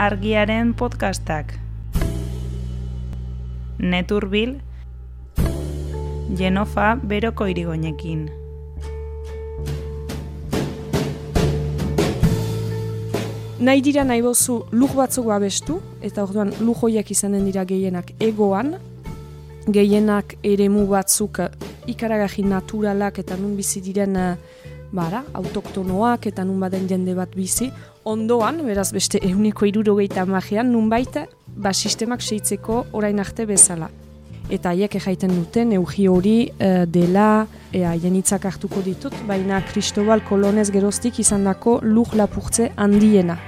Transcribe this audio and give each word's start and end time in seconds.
argiaren 0.00 0.72
podcastak. 0.72 1.58
Neturbil, 3.76 4.54
Genofa 6.32 6.94
beroko 6.96 7.44
irigoinekin. 7.44 8.22
Nahi 13.60 13.84
dira 13.84 14.06
nahi 14.08 14.24
bozu 14.24 14.62
luk 14.72 14.96
batzuk 14.96 15.28
babestu, 15.28 15.82
eta 16.00 16.24
orduan 16.24 16.54
luk 16.64 16.80
hoiak 16.80 17.12
izanen 17.12 17.44
dira 17.44 17.66
gehienak 17.68 18.14
egoan, 18.24 18.78
gehienak 19.68 20.38
eremu 20.40 20.86
batzuk 20.88 21.44
ikaragaji 21.92 22.48
naturalak 22.48 23.20
eta 23.20 23.36
nun 23.36 23.52
bizi 23.52 23.84
diren 23.84 24.16
eh, 24.16 24.34
bara, 24.96 25.26
autoktonoak 25.34 26.32
eta 26.32 26.48
nun 26.48 26.56
baden 26.60 26.88
jende 26.88 27.12
bat 27.14 27.36
bizi, 27.36 27.68
ondoan, 28.04 28.62
beraz 28.64 28.90
beste 28.92 29.20
euneko 29.22 29.66
irurogeita 29.68 30.24
magian, 30.26 30.70
nun 30.72 30.88
baita, 30.90 31.26
ba, 31.56 31.72
sistemak 31.72 32.22
seitzeko 32.22 32.86
orain 32.92 33.20
arte 33.20 33.46
bezala. 33.46 33.90
Eta 34.50 34.72
haiek 34.72 34.96
ejaiten 34.98 35.30
duten, 35.30 35.72
eugi 35.76 36.08
hori 36.10 36.36
eh, 36.58 36.84
dela, 36.90 37.46
ea, 37.72 37.92
jenitzak 38.02 38.48
hartuko 38.50 38.82
ditut, 38.82 39.14
baina 39.28 39.60
Cristobal 39.68 40.24
Kolonez 40.26 40.70
geroztik 40.74 41.20
izan 41.22 41.44
dako 41.46 41.78
luk 41.86 42.16
lapurtze 42.18 42.72
handiena. 42.76 43.38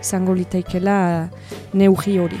Izango 0.00 0.34
litaikela 0.34 0.94
uh, 1.28 1.58
neugi 1.74 2.16
hori. 2.18 2.38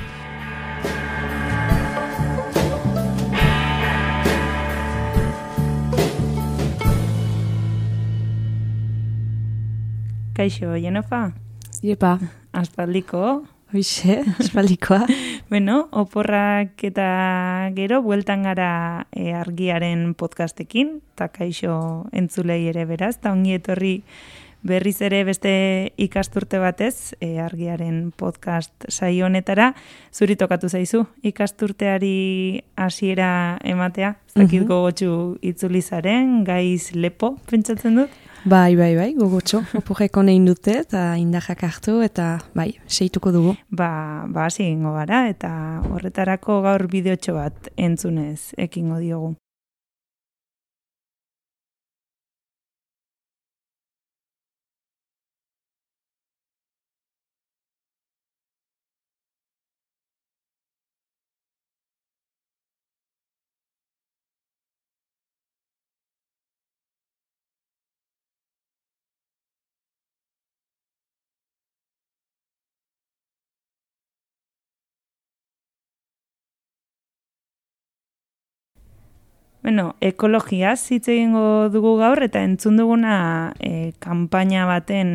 Kaixo, 10.38 10.72
Jenofa? 10.78 11.47
Iepa, 11.82 12.18
Aspaldiko? 12.52 13.44
hoxe, 13.72 14.24
espaldikoa. 14.40 15.06
Bueno, 15.48 15.88
oporrak 15.92 16.82
eta 16.84 17.70
gero, 17.72 18.02
bueltan 18.04 18.42
gara 18.44 19.06
e, 19.16 19.32
argiaren 19.32 20.12
podcastekin, 20.12 20.98
eta 21.16 21.30
kaixo 21.32 22.04
entzulei 22.12 22.66
ere 22.68 22.84
beraz, 22.84 23.14
eta 23.16 23.32
ongi 23.32 23.54
etorri 23.56 23.94
berriz 24.62 25.00
ere 25.02 25.22
beste 25.24 25.92
ikasturte 25.96 26.58
batez, 26.58 27.14
e, 27.20 27.38
argiaren 27.38 28.12
podcast 28.16 28.72
saio 28.88 29.26
honetara, 29.26 29.74
zuri 30.12 30.36
tokatu 30.36 30.68
zaizu, 30.68 31.06
ikasturteari 31.22 32.62
hasiera 32.76 33.58
ematea, 33.64 34.16
zakit 34.34 34.62
Mhm. 34.62 34.68
gogotxu 34.68 35.38
itzulizaren, 35.42 36.44
gaiz 36.44 36.92
lepo, 36.94 37.36
pentsatzen 37.50 37.96
dut? 37.96 38.10
Bai, 38.44 38.76
bai, 38.76 38.94
bai, 38.96 39.14
gogotxo. 39.14 39.64
Opurreko 39.74 40.22
nein 40.22 40.44
dute 40.46 40.78
eta 40.80 41.16
indahak 41.18 41.62
hartu 41.64 42.00
eta 42.02 42.38
bai, 42.54 42.78
seituko 42.86 43.32
dugu. 43.32 43.56
Ba, 43.70 44.24
ba 44.28 44.46
hasi 44.46 44.62
egingo 44.62 44.92
gara 44.94 45.28
eta 45.28 45.82
horretarako 45.90 46.62
gaur 46.62 46.86
bideotxo 46.88 47.34
bat 47.34 47.68
entzunez 47.76 48.54
ekingo 48.56 48.98
diogu. 48.98 49.34
Bueno, 79.62 79.96
ekologiaz 80.00 80.90
hitz 80.92 81.08
egingo 81.10 81.68
dugu 81.74 81.96
gaur 81.98 82.22
eta 82.22 82.44
entzun 82.46 82.76
duguna 82.78 83.54
e, 83.58 83.90
kanpaina 83.98 84.68
baten 84.70 85.08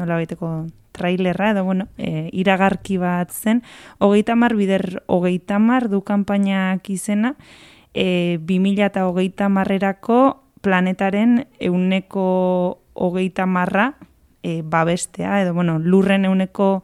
nola 0.00 0.16
baiteko 0.16 0.66
trailerra 0.96 1.50
edo 1.52 1.64
bueno, 1.64 1.86
e, 1.98 2.30
iragarki 2.32 2.96
bat 2.98 3.30
zen, 3.30 3.62
hogeita 3.98 4.34
mar 4.36 4.56
bider 4.56 5.02
hogeita 5.06 5.58
mar 5.60 5.88
du 5.92 6.00
kanpainak 6.00 6.88
izena, 6.90 7.34
e, 7.92 8.38
2000 8.48 8.88
eta 8.88 9.06
hogeita 9.06 9.48
marrerako 9.52 10.40
planetaren 10.64 11.44
euneko 11.60 12.80
hogeita 12.94 13.46
marra 13.46 13.92
e, 14.42 14.62
babestea, 14.62 15.42
edo 15.42 15.54
bueno, 15.54 15.78
lurren 15.78 16.24
euneko 16.24 16.82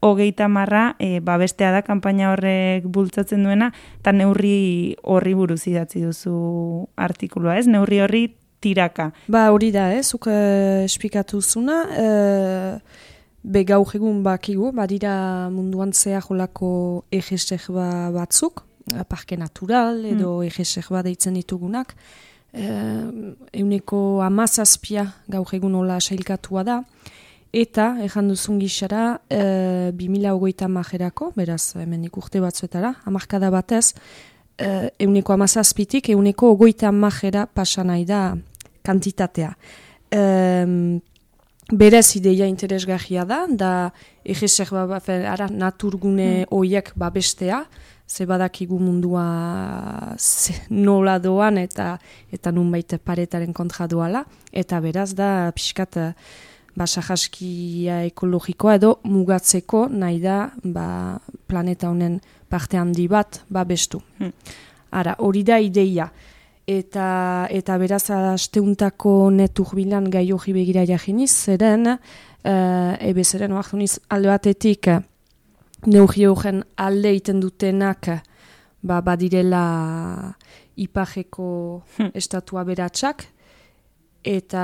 hogeita 0.00 0.48
marra 0.48 0.94
e, 0.98 1.20
babestea 1.20 1.72
da 1.72 1.82
kanpaina 1.82 2.32
horrek 2.32 2.86
bultzatzen 2.88 3.44
duena, 3.44 3.70
eta 4.00 4.12
neurri 4.16 4.96
horri 5.02 5.34
buruz 5.36 5.66
idatzi 5.68 6.04
duzu 6.06 6.88
artikulua, 6.96 7.58
ez? 7.60 7.66
Neurri 7.68 8.00
horri 8.00 8.24
tiraka. 8.60 9.10
Ba 9.28 9.48
hori 9.52 9.70
da, 9.72 9.90
eh, 9.94 10.02
zuk 10.02 10.26
eh, 10.28 10.84
esplikatu 10.84 11.40
zuna, 11.42 11.84
eh, 11.96 12.78
be 13.42 13.64
gaur 13.64 13.88
egun 13.96 14.22
bakigu, 14.22 14.70
badira 14.72 15.48
munduan 15.50 15.92
zehar 15.92 16.22
jolako 16.22 17.04
egesek 17.10 17.70
ba, 17.72 18.10
batzuk, 18.12 18.64
eh, 18.94 19.04
parke 19.08 19.36
natural 19.36 20.04
edo 20.04 20.40
mm. 20.40 20.50
egesek 20.50 20.90
ba 20.92 21.02
deitzen 21.02 21.34
ditugunak, 21.34 21.94
eh, 22.52 23.32
euneko 23.52 24.20
amazazpia 24.22 25.06
gaur 25.28 25.54
egun 25.56 25.74
hola 25.74 26.00
sailkatua 26.00 26.64
da, 26.64 26.82
Eta, 27.52 27.96
ejan 28.04 28.28
duzun 28.30 28.60
gixara, 28.62 29.20
e, 29.28 29.90
2008 29.98 30.68
majerako, 30.70 31.32
beraz, 31.34 31.72
hemen 31.74 32.04
urte 32.14 32.38
batzuetara, 32.40 32.94
amarkada 33.10 33.50
batez, 33.50 33.92
e, 34.56 34.90
euneko 35.02 35.32
amazazpitik, 35.34 36.08
euneko 36.14 36.52
ogoita 36.54 36.92
majera 36.92 37.46
pasa 37.46 37.82
nahi 37.82 38.04
da 38.06 38.36
kantitatea. 38.86 39.56
E, 40.14 41.00
berez 41.72 42.16
ideia 42.16 42.46
interesgarria 42.46 43.24
da, 43.24 43.46
da 43.50 43.90
egesek 44.24 44.70
ba, 44.70 44.86
ba, 44.86 45.00
fe- 45.00 45.26
ara, 45.26 45.48
naturgune 45.50 46.44
Mm. 46.44 46.54
oiek 46.54 46.92
babestea, 46.96 47.64
ze 48.06 48.26
badakigu 48.26 48.78
mundua 48.78 50.14
ze, 50.18 50.52
nola 50.70 51.18
doan 51.18 51.58
eta 51.58 51.98
eta 52.32 52.50
nunbait 52.50 52.98
paretaren 53.04 53.52
kontra 53.52 53.86
doala, 53.86 54.24
eta 54.52 54.80
beraz 54.80 55.14
da 55.14 55.52
pixkat 55.54 55.96
eh, 56.80 56.86
ba, 56.86 56.86
sahaskia 56.86 58.04
ekologikoa 58.06 58.74
edo 58.74 59.00
mugatzeko 59.04 59.88
nahi 59.88 60.20
da 60.20 60.50
ba, 60.64 61.18
planeta 61.46 61.88
honen 61.90 62.20
parte 62.48 62.76
handi 62.78 63.08
bat 63.08 63.44
babestu. 63.50 64.00
Hmm. 64.18 64.32
Ara, 64.92 65.14
hori 65.18 65.42
da 65.44 65.58
ideia. 65.60 66.10
Eta, 66.66 67.46
eta 67.50 67.78
beraz 67.78 68.10
asteuntako 68.10 69.30
netur 69.30 69.74
bilan 69.74 70.10
gai 70.10 70.30
hori 70.32 70.52
begira 70.52 70.84
jahiniz, 70.86 71.30
zeren, 71.30 71.86
uh, 71.86 72.94
ebe 73.00 73.24
zeren 73.24 73.52
oaxuniz 73.52 73.98
alde 74.08 74.28
batetik 74.28 74.86
neurri 75.86 76.26
horren 76.26 76.62
alde 76.76 77.14
iten 77.14 77.40
dutenak 77.40 78.06
ba, 78.82 79.00
badirela 79.00 80.34
ipajeko 80.76 81.82
Hmm. 81.96 82.10
estatua 82.14 82.64
beratsak, 82.64 83.26
eta 84.24 84.62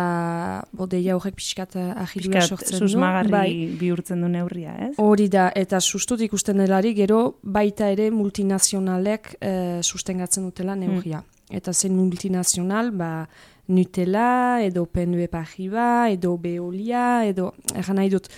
bodeia 0.77 1.15
horrek 1.17 1.37
pixkat 1.39 1.77
eh, 1.81 1.93
ahilua 2.03 2.43
sortzen 2.45 2.79
du. 2.79 2.85
susmagarri 2.85 3.33
Bai, 3.33 3.51
bihurtzen 3.81 4.21
du 4.21 4.29
neurria, 4.29 4.75
ez? 4.89 4.93
hori 5.01 5.29
da, 5.33 5.49
eta 5.57 5.81
sustut 5.81 6.21
ikusten 6.21 6.61
delari, 6.61 6.93
gero 6.95 7.39
baita 7.43 7.89
ere 7.93 8.11
multinazionalek 8.11 9.37
eh, 9.41 9.81
sustengatzen 9.83 10.45
dutela 10.45 10.77
neurria. 10.77 11.23
Eta 11.51 11.73
zen 11.73 11.95
multinazional, 11.95 12.91
ba, 12.91 13.29
Nutella, 13.69 14.63
edo 14.63 14.85
PNB 14.87 15.27
Paribas, 15.31 16.13
edo 16.15 16.37
Veolia, 16.39 17.25
edo, 17.27 17.53
egan 17.75 17.99
nahi 17.99 18.11
dut, 18.13 18.29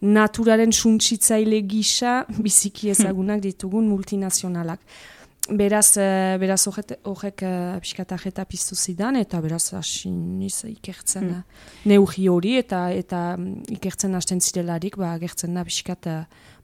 naturaren 0.00 0.72
suntsitzaile 0.72 1.62
gisa 1.66 2.24
biziki 2.38 2.90
ezagunak 2.94 3.42
ditugun 3.42 3.88
multinazionalak. 3.90 4.82
Beraz, 5.48 5.96
eh, 5.96 6.36
beraz 6.36 6.60
horrek 6.68 7.42
uh, 7.42 7.78
pixkatak 7.80 8.26
eta 8.28 8.44
piztu 8.44 8.76
zidan, 8.76 9.16
eta 9.16 9.38
beraz 9.40 9.72
hasi 9.72 10.10
niz 10.12 10.60
ikertzen 10.68 11.24
mm. 11.24 11.62
neurri 11.88 12.26
hori, 12.28 12.52
eta 12.60 12.82
eta 12.92 13.22
mm, 13.38 13.62
ikertzen 13.78 14.18
hasten 14.18 14.42
zirelarik, 14.44 14.98
ba, 15.00 15.14
gertzen 15.16 15.56
da 15.56 15.64
pixkat, 15.64 16.10
eh, 16.12 16.18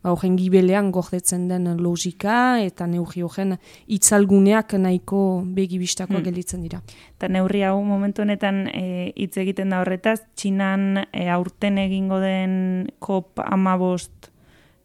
ba, 0.05 0.13
horren 0.13 0.37
gibelean 0.37 0.93
gordetzen 0.93 1.49
den 1.49 1.71
logika, 1.81 2.59
eta 2.61 2.85
neurri 2.91 3.25
horren 3.25 3.57
itzalguneak 3.89 4.77
nahiko 4.77 5.23
begibistakoa 5.57 6.19
Hmm. 6.19 6.29
gelditzen 6.29 6.61
dira. 6.69 6.83
Eta 7.17 7.33
neurri 7.33 7.65
hau 7.65 7.81
momentu 7.83 8.21
honetan 8.21 8.67
e, 8.69 9.13
hitz 9.17 9.39
egiten 9.39 9.71
da 9.71 9.81
horretaz, 9.81 10.21
Txinan 10.37 11.07
e, 11.11 11.29
aurten 11.33 11.79
egingo 11.79 12.21
den 12.21 12.91
COP 13.01 13.41
amabost 13.41 14.31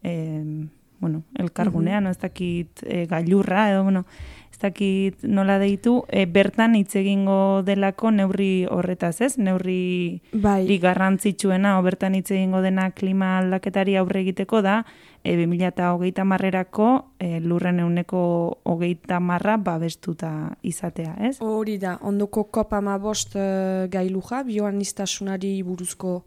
e, 0.02 0.70
bueno, 1.00 1.24
elkargunean, 1.38 2.06
ez 2.06 2.18
dakit 2.20 2.82
e, 2.84 3.06
gailurra, 3.08 3.70
edo, 3.72 3.82
bueno, 3.82 4.04
ez 4.52 4.58
dakit 4.60 5.22
nola 5.24 5.56
deitu, 5.58 6.04
e, 6.08 6.26
bertan 6.26 6.74
hitz 6.76 6.94
egingo 7.00 7.62
delako 7.64 8.10
neurri 8.12 8.66
horretaz, 8.68 9.20
ez? 9.24 9.38
Neurri 9.38 10.20
bai. 10.32 10.78
garrantzitsuena, 10.78 11.78
o 11.78 11.82
bertan 11.82 12.14
hitz 12.14 12.30
egingo 12.30 12.60
dena 12.60 12.90
klima 12.90 13.38
aldaketari 13.38 13.96
aurre 13.96 14.20
egiteko 14.20 14.60
da, 14.62 14.84
e, 15.24 15.36
2008 15.36 16.24
marrerako 16.24 16.90
e, 17.18 17.40
lurren 17.40 17.80
euneko 17.80 18.60
hogeita 18.64 19.20
marra 19.20 19.56
babestuta 19.56 20.52
izatea, 20.62 21.16
ez? 21.20 21.38
Hori 21.40 21.78
da, 21.78 21.96
ondoko 22.02 22.44
kopama 22.52 22.98
bost 22.98 23.36
uh, 23.36 23.88
gailuja, 23.90 24.42
bioan 24.44 24.76
niztasunari 24.78 25.62
buruzko 25.64 26.20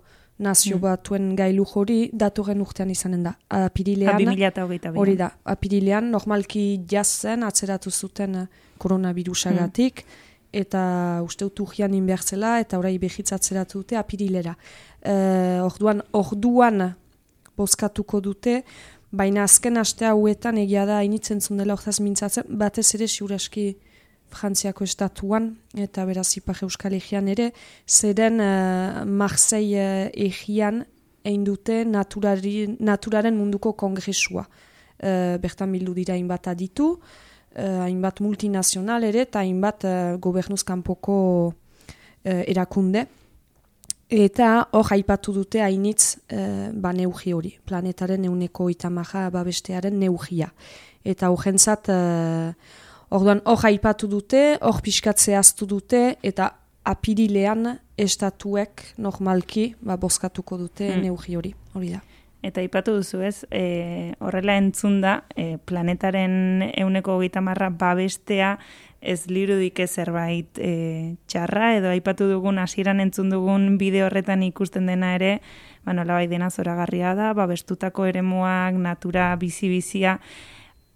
nazio 0.43 0.77
mm. 0.77 0.83
batuen 0.83 1.31
gailu 1.39 1.65
hori 1.75 1.97
datorren 2.13 2.61
urtean 2.61 2.91
izanen 2.93 3.23
da. 3.25 3.33
Apirilean, 3.63 4.19
hori 4.95 5.15
da, 5.19 5.31
apirilean 5.55 6.11
normalki 6.13 6.65
jazen 6.89 7.45
atzeratu 7.47 7.91
zuten 7.91 8.35
eh, 8.43 8.47
koronavirusagatik, 8.83 10.03
mm. 10.03 10.33
eta 10.63 10.81
uste 11.25 11.47
uturgian 11.47 11.93
inbertzela, 11.97 12.57
eta 12.63 12.79
orai 12.81 12.97
behitz 13.01 13.31
atzeratu 13.33 13.81
dute 13.83 13.97
apirilera. 13.97 14.53
Uh, 15.03 15.65
orduan, 15.65 15.99
orduan 16.15 16.93
bozkatuko 17.57 18.21
dute, 18.23 18.61
baina 19.11 19.43
azken 19.43 19.77
aste 19.81 20.07
hauetan 20.09 20.57
egia 20.61 20.85
da 20.89 21.01
initzen 21.05 21.41
zundela 21.41 21.75
ortaz 21.75 21.99
mintzatzen, 22.01 22.47
batez 22.61 22.87
ere 22.97 23.07
siuraski 23.11 23.73
Frantziako 24.33 24.85
estatuan, 24.87 25.51
eta 25.77 26.05
beraz 26.09 26.27
Ipar 26.39 26.57
Euskal 26.65 26.95
Egean 26.97 27.27
ere, 27.29 27.51
zeren 27.87 28.41
uh, 28.41 29.03
Marseille 29.05 30.07
uh, 30.07 30.09
egian 30.25 30.83
egin 31.23 31.43
dute 31.47 31.83
naturaren 31.85 33.37
munduko 33.37 33.73
kongresua. 33.79 34.47
Uh, 35.03 35.37
bertan 35.43 35.71
bildu 35.73 35.93
dira 35.95 36.15
hainbat 36.17 36.49
aditu, 36.51 36.95
uh, 36.97 37.81
hainbat 37.85 38.21
multinazional 38.25 39.03
ere, 39.07 39.27
eta 39.27 39.43
hainbat 39.43 39.85
uh, 39.87 40.15
gobernuzkanpoko 40.21 41.17
uh, 41.47 42.41
erakunde. 42.47 43.05
Eta 44.13 44.67
hor 44.77 44.89
haipatu 44.93 45.33
dute 45.33 45.61
hainitz 45.63 46.17
uh, 46.33 46.69
ba 46.73 46.91
neugi 46.93 47.33
hori, 47.33 47.53
planetaren 47.65 48.25
euneko 48.29 48.69
itamaja 48.69 49.29
babestearen 49.33 49.95
neugia. 49.99 50.51
Eta 51.03 51.29
hor 51.29 51.45
Orduan, 53.13 53.43
hor 53.45 53.61
haipatu 53.67 54.07
dute, 54.09 54.41
hor 54.65 54.79
pixkatze 54.81 55.35
aztu 55.37 55.67
dute, 55.69 56.15
eta 56.25 56.49
apirilean 56.89 57.75
estatuek 57.99 58.81
normalki 58.97 59.69
ba, 59.85 59.99
bozkatuko 60.01 60.57
dute 60.57 60.89
hmm. 60.89 61.03
neugi 61.05 61.37
hori, 61.37 61.53
hori 61.77 61.93
da. 61.93 62.01
Eta 62.43 62.59
ipatu 62.65 62.97
duzu 62.97 63.21
ez, 63.23 63.45
e, 63.55 64.11
horrela 64.19 64.57
entzun 64.59 64.97
da, 65.03 65.21
e, 65.39 65.59
planetaren 65.63 66.65
euneko 66.73 67.13
hogeita 67.15 67.39
marra 67.39 67.69
babestea 67.69 68.57
ez 68.99 69.21
lirudik 69.29 69.79
zerbait 69.85 70.59
e, 70.59 70.73
txarra, 71.29 71.69
edo 71.77 71.91
aipatu 71.93 72.27
dugun, 72.27 72.59
hasieran 72.59 72.99
entzun 73.03 73.29
dugun 73.31 73.77
bideo 73.79 74.09
horretan 74.09 74.43
ikusten 74.43 74.89
dena 74.91 75.13
ere, 75.15 75.37
ba, 75.85 75.95
nola 75.95 76.17
bai 76.17 76.25
dena 76.31 76.49
zoragarria 76.51 77.13
da, 77.15 77.31
babestutako 77.37 78.09
eremuak, 78.11 78.75
natura, 78.75 79.29
bizi-bizia, 79.39 80.17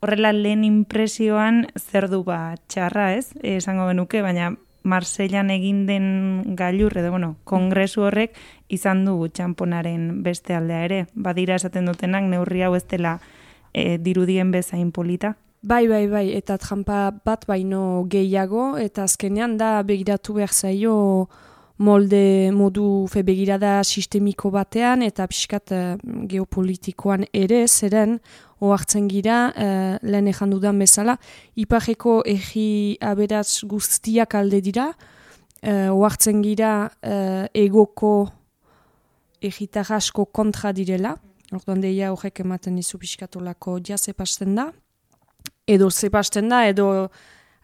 horrela 0.01 0.31
lehen 0.33 0.63
impresioan 0.63 1.65
zer 1.77 2.09
du 2.09 2.23
ba 2.23 2.55
txarra, 2.67 3.13
ez? 3.17 3.33
Esango 3.41 3.87
genuke, 3.89 4.21
baina 4.21 4.53
Marsellan 4.87 5.49
egin 5.51 5.85
den 5.87 6.55
gailur 6.55 6.95
edo 6.97 7.11
bueno, 7.11 7.35
kongresu 7.43 8.05
horrek 8.07 8.37
izan 8.71 9.03
du 9.05 9.17
txamponaren 9.27 10.23
beste 10.23 10.55
aldea 10.55 10.83
ere. 10.85 11.01
Badira 11.13 11.57
esaten 11.59 11.89
dutenak 11.89 12.23
neurri 12.29 12.63
hau 12.63 12.73
ez 12.77 12.85
dela 12.87 13.17
e, 13.73 13.97
dirudien 13.97 14.53
bezain 14.53 14.93
polita. 14.95 15.35
Bai, 15.67 15.87
bai, 15.89 16.05
bai, 16.07 16.29
eta 16.37 16.55
trampa 16.61 17.09
bat 17.25 17.43
baino 17.49 18.05
gehiago, 18.07 18.77
eta 18.77 19.03
azkenean 19.03 19.57
da 19.57 19.81
begiratu 19.83 20.37
behar 20.37 20.53
zaio 20.53 21.27
molde 21.77 22.49
modu 22.51 23.07
febegirada 23.11 23.83
sistemiko 23.83 24.49
batean 24.53 25.03
eta 25.05 25.27
pixkat 25.29 25.73
uh, 25.75 25.81
geopolitikoan 26.29 27.27
ere, 27.33 27.65
zeren 27.67 28.17
oartzen 28.63 29.07
gira, 29.11 29.51
uh, 29.53 29.97
lehen 30.01 30.31
ezan 30.31 30.53
dudan 30.55 30.79
bezala, 30.81 31.17
ipareko 31.55 32.23
egi 32.25 32.97
aberatz 33.01 33.61
guztiak 33.69 34.33
alde 34.39 34.61
dira, 34.65 34.89
uh, 35.61 35.93
oartzen 35.93 36.41
gira 36.45 36.73
uh, 36.87 37.45
egoko 37.53 38.15
egitar 39.41 39.93
asko 39.93 40.25
kontra 40.33 40.73
direla, 40.73 41.13
orduan 41.53 41.81
deia 41.81 42.11
horrek 42.11 42.41
ematen 42.41 42.77
izu 42.81 42.97
pixkatolako 42.97 43.77
ja 43.85 43.97
zepasten 43.97 44.57
da, 44.57 44.71
edo 45.69 45.91
zepasten 45.91 46.49
da, 46.49 46.65
edo 46.67 47.09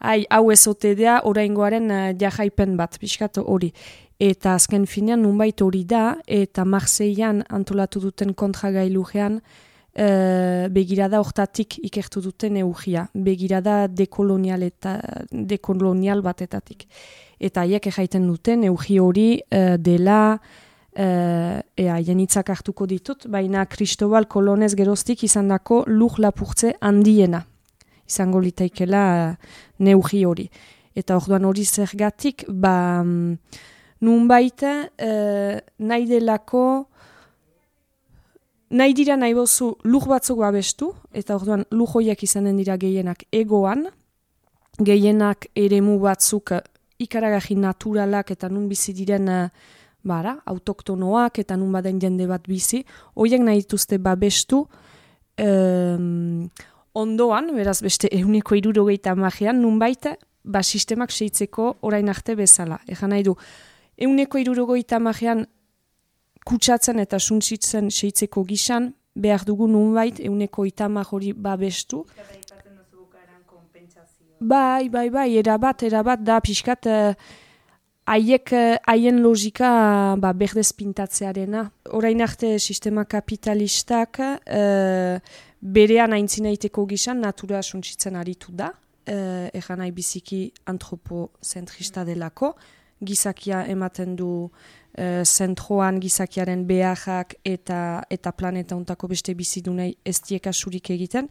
ai, 0.03 0.23
hau 0.29 0.51
ezote 0.53 0.93
da, 0.99 1.21
oraingoaren 1.25 1.89
uh, 1.89 2.07
jahaipen 2.19 2.77
bat, 2.77 2.99
pixkatu 3.01 3.45
hori. 3.49 3.71
Eta 4.21 4.53
azken 4.53 4.85
finean 4.85 5.23
nunbait 5.25 5.61
hori 5.61 5.83
da, 5.85 6.17
eta 6.27 6.65
Marseian 6.65 7.41
antolatu 7.49 7.99
duten 7.99 8.33
kontragailujean 8.37 9.39
e, 9.39 10.67
begirada 10.73 11.19
hortatik 11.21 11.79
ikertu 11.83 12.21
duten 12.21 12.57
eugia. 12.61 13.07
Begirada 13.13 13.87
dekolonial, 13.87 14.63
eta, 14.69 14.99
dekolonial 15.31 16.21
batetatik. 16.21 16.85
Eta 17.39 17.65
haiek 17.65 17.89
erraiten 17.89 18.27
duten 18.29 18.63
eugi 18.69 18.99
hori 19.01 19.27
e, 19.49 19.63
dela, 19.81 20.37
e, 20.93 21.07
ea, 21.85 21.97
jenitzak 22.05 22.53
hartuko 22.53 22.85
ditut, 22.87 23.27
baina 23.27 23.65
Cristobal 23.65 24.29
Kolonez 24.29 24.73
geroztik 24.77 25.25
izan 25.25 25.49
dako 25.51 25.83
luk 25.89 26.19
lapurtze 26.19 26.75
handiena. 26.81 27.43
Izango 28.07 28.39
litaikela 28.43 29.35
neugi 29.79 30.23
hori. 30.27 30.49
Eta 30.93 31.17
orduan 31.17 31.49
hori 31.49 31.65
zergatik, 31.65 32.45
ba... 32.47 32.93
Nun 34.03 34.27
baita 34.27 34.73
uh, 34.83 35.59
nahi 35.79 36.07
delako 36.09 36.63
nahi 38.73 38.95
dira 38.97 39.15
nahi 39.15 39.35
bozu 39.37 39.75
luk 39.87 40.09
batzuk 40.09 40.41
babestu, 40.41 40.91
eta 41.13 41.37
orduan 41.37 41.63
luk 41.71 41.95
hoiak 41.95 42.23
izanen 42.25 42.57
dira 42.59 42.75
gehienak 42.81 43.23
egoan, 43.31 43.85
gehienak 44.81 45.47
eremu 45.55 45.99
batzuk 46.01 46.55
ikaragaji 47.03 47.55
naturalak 47.61 48.33
eta 48.33 48.49
nun 48.49 48.67
bizi 48.67 48.95
diren 48.97 49.29
uh, 49.29 49.47
bara, 50.03 50.35
autoktonoak 50.45 51.39
eta 51.39 51.55
nun 51.57 51.71
baden 51.71 52.01
jende 52.01 52.27
bat 52.27 52.43
bizi, 52.49 52.83
hoiak 53.15 53.41
nahi 53.45 53.63
dituzte 53.63 53.99
babestu 54.03 54.65
um, 55.39 56.49
ondoan, 56.93 57.53
beraz 57.55 57.79
beste 57.81 58.09
euniko 58.11 58.57
irurogeita 58.59 59.15
magian, 59.15 59.61
nun 59.61 59.79
baita, 59.79 60.17
ba 60.43 60.59
sistemak 60.63 61.11
seitzeko 61.11 61.77
orain 61.87 62.09
arte 62.11 62.35
bezala. 62.35 62.81
Egan 62.91 63.13
nahi 63.15 63.23
du, 63.23 63.37
Euneko 63.97 64.39
irurogoita 64.41 64.99
magean 64.99 65.45
kutsatzen 66.45 66.99
eta 66.99 67.19
suntsitzen 67.19 67.91
seitzeko 67.91 68.43
gisan, 68.47 68.91
behar 69.15 69.45
dugu 69.45 69.67
nunbait 69.69 70.19
euneko 70.19 70.65
itamar 70.65 71.07
hori 71.11 71.33
babestu. 71.33 72.03
Bai, 74.43 74.89
bai, 74.89 75.09
bai, 75.09 75.29
erabat, 75.39 75.85
erabat, 75.87 76.23
da 76.25 76.39
pixkat 76.43 76.87
eh, 76.91 77.13
haiek 78.11 78.51
uh, 78.51 78.75
haien 78.91 79.21
logika 79.23 79.69
ba, 80.19 80.33
berdez 80.35 80.73
pintatzearena. 80.75 81.69
Horain 81.95 82.19
arte 82.25 82.57
sistema 82.59 83.05
kapitalistak 83.05 84.19
uh, 84.19 85.15
berean 85.61 86.11
aintzinaiteko 86.17 86.83
gisan 86.89 87.23
natura 87.23 87.61
suntsitzen 87.63 88.19
aritu 88.19 88.51
da. 88.51 88.73
Uh, 89.07 89.75
nahi 89.77 89.91
biziki 89.91 90.45
antropozentrista 90.67 92.03
delako 92.03 92.53
gizakia 93.05 93.65
ematen 93.67 94.15
du 94.15 94.49
e, 94.97 95.23
zentroan 95.25 95.99
gizakiaren 95.99 96.65
beharrak 96.67 97.35
eta 97.45 98.03
eta 98.09 98.31
planeta 98.31 98.75
untako 98.75 99.07
beste 99.07 99.33
bizidunei 99.33 99.95
ez 100.05 100.21
surik 100.51 100.89
egiten 100.89 101.29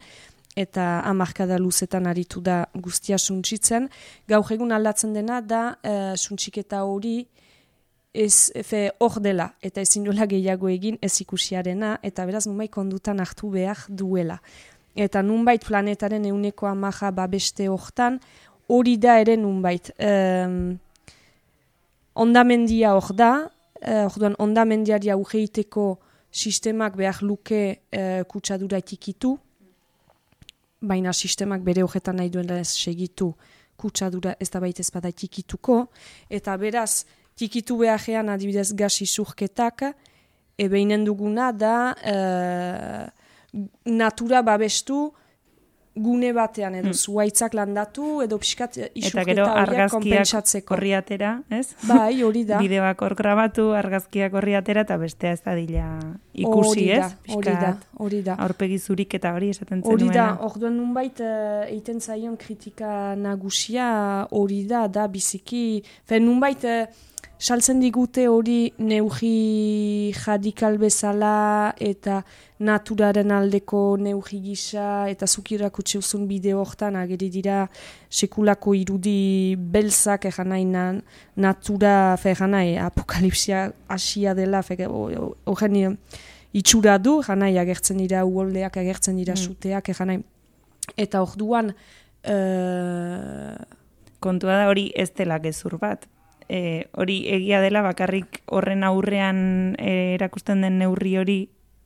eta 0.56 1.00
amarkada 1.04 1.58
luzetan 1.58 2.06
aritu 2.06 2.40
da 2.40 2.66
guztia 2.74 3.18
suntsitzen. 3.18 3.88
Gaur 4.28 4.52
egun 4.52 4.72
aldatzen 4.72 5.12
dena 5.14 5.40
da 5.40 5.76
e, 5.82 6.16
suntsiketa 6.16 6.84
hori 6.84 7.26
ez 8.12 8.52
efe 8.54 8.90
hor 9.00 9.20
dela 9.20 9.54
eta 9.62 9.80
ezin 9.80 10.04
duela 10.04 10.26
gehiago 10.26 10.68
egin 10.68 10.98
ez 11.00 11.14
ikusiarena 11.20 11.98
eta 12.02 12.26
beraz 12.26 12.46
numai 12.46 12.68
kondutan 12.68 13.20
hartu 13.20 13.48
behar 13.50 13.86
duela. 13.88 14.38
Eta 14.94 15.22
nunbait 15.22 15.64
planetaren 15.64 16.26
euneko 16.28 16.66
amaja 16.66 17.10
babeste 17.10 17.68
hortan 17.68 18.20
hori 18.68 18.98
da 18.98 19.18
ere 19.20 19.36
nunbait 19.36 19.90
ondamendia 22.14 22.94
hor 22.94 23.12
da, 23.14 23.32
eh, 23.80 24.04
orduan 24.04 24.34
ondamendiari 24.38 25.10
augeiteko 25.10 25.98
sistemak 26.30 26.96
behar 26.96 27.22
luke 27.22 27.62
eh, 27.90 28.22
kutsadura 28.28 28.78
etikitu, 28.78 29.36
baina 30.80 31.12
sistemak 31.12 31.62
bere 31.62 31.82
horretan 31.82 32.16
nahi 32.16 32.30
duela 32.30 32.58
ez 32.58 32.70
segitu 32.72 33.32
kutsadura 33.76 34.34
ez 34.40 34.48
da 34.50 34.60
baita 34.60 34.82
ezpada 34.82 35.08
etikituko, 35.08 35.86
eta 36.30 36.56
beraz, 36.56 37.04
tikitu 37.36 37.78
beharrean 37.80 38.28
adibidez 38.28 38.72
gasi 38.76 39.06
surketak, 39.06 39.84
ebeinen 40.58 41.04
duguna 41.04 41.50
da 41.52 41.76
eh, 42.04 43.06
natura 43.84 44.42
babestu 44.42 45.12
gune 45.94 46.32
batean 46.32 46.74
edo 46.78 46.88
mm. 46.88 46.98
zuaitzak 47.04 47.54
landatu 47.54 48.22
edo 48.24 48.38
pixkat 48.40 48.78
isurketa 48.96 49.44
horiek 49.60 49.92
konpentsatzeko. 49.92 50.74
Horri 50.76 50.94
atera, 50.96 51.34
ez? 51.52 51.74
Bai, 51.84 52.22
hori 52.24 52.46
da. 52.48 52.60
Bideoak 52.62 53.04
hor 53.04 53.14
grabatu, 53.18 53.68
argazkiak 53.76 54.32
horri 54.38 54.56
atera 54.56 54.86
eta 54.86 54.96
bestea 55.00 55.34
ez 55.36 55.42
da 55.44 55.56
dila 55.58 55.86
ikusi, 56.32 56.88
ez? 56.96 57.12
Hori 57.36 57.56
da, 57.60 57.74
hori 58.00 58.22
da. 58.24 58.38
Aurpegi 58.46 58.80
zurik 58.80 59.18
eta 59.20 59.34
hori 59.36 59.52
esaten 59.52 59.82
zen 59.82 59.92
Hori 59.92 60.08
da, 60.14 60.30
hor 60.40 60.56
duen 60.62 60.78
nunbait 60.80 61.20
uh, 61.20 61.62
eiten 61.68 62.00
zaion 62.00 62.38
kritika 62.40 63.12
nagusia 63.20 63.92
hori 64.32 64.62
da, 64.68 64.86
da 64.88 65.08
biziki, 65.12 65.82
fe 66.08 66.22
nunbait... 66.24 66.64
Uh, 66.64 67.10
saltzen 67.42 67.80
digute 67.82 68.28
hori 68.30 68.72
neugi 68.78 70.12
jadikal 70.14 70.76
bezala 70.78 71.74
eta 71.82 72.20
naturaren 72.62 73.32
aldeko 73.34 73.80
neugi 73.98 74.38
gisa 74.44 75.08
eta 75.10 75.26
zukirak 75.26 75.80
utxeuzun 75.82 76.28
bideo 76.30 76.60
hortan 76.62 76.94
ageri 77.00 77.30
dira 77.34 77.64
sekulako 78.20 78.76
irudi 78.78 79.56
belzak 79.56 80.28
egan 80.30 80.54
nahi 80.54 80.68
natura 81.46 81.96
egan 82.34 82.54
nahi 82.54 82.76
apokalipsia 82.78 83.72
asia 83.88 84.34
dela 84.38 84.62
horren 84.62 85.98
itxura 86.52 86.98
du 86.98 87.18
egan 87.24 87.42
nahi 87.42 87.58
agertzen 87.58 87.98
dira 87.98 88.24
uoldeak 88.24 88.76
agertzen 88.76 89.16
dira 89.18 89.34
mm. 89.34 89.42
suteak 89.42 89.88
egan 89.88 90.12
nahi 90.12 90.22
eta 90.96 91.26
hor 91.26 91.34
duan 91.36 91.74
uh... 91.74 93.58
kontua 94.22 94.62
da 94.62 94.70
hori 94.70 94.92
ez 94.94 95.10
dela 95.10 95.42
gezur 95.42 95.80
bat 95.82 96.11
e, 96.48 96.86
hori 96.92 97.22
egia 97.34 97.60
dela 97.60 97.82
bakarrik 97.82 98.42
horren 98.46 98.84
aurrean 98.84 99.74
e, 99.78 100.14
erakusten 100.14 100.62
den 100.62 100.78
neurri 100.78 101.16
hori, 101.18 101.38